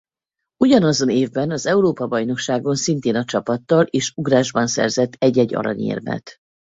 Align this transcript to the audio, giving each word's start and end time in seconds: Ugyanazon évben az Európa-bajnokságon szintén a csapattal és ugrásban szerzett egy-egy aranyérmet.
Ugyanazon 0.57 1.09
évben 1.09 1.51
az 1.51 1.65
Európa-bajnokságon 1.65 2.75
szintén 2.75 3.15
a 3.15 3.23
csapattal 3.23 3.83
és 3.85 4.13
ugrásban 4.15 4.67
szerzett 4.67 5.13
egy-egy 5.17 5.55
aranyérmet. 5.55 6.37